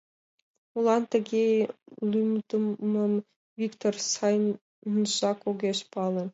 [0.71, 1.45] Молан тыге
[2.11, 3.13] лӱмдымым
[3.59, 6.23] Виктор сайынжак огеш пале.